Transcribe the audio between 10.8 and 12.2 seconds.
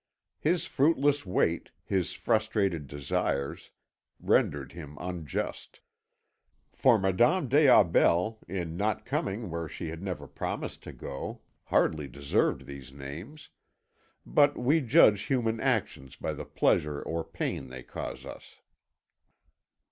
to go hardly